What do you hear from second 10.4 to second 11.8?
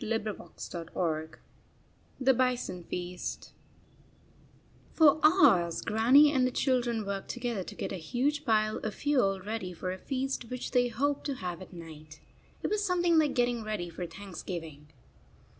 which they hoped to have at